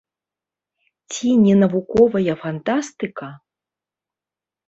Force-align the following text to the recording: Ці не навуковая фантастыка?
Ці 1.15 1.29
не 1.43 1.55
навуковая 1.63 2.33
фантастыка? 2.45 3.27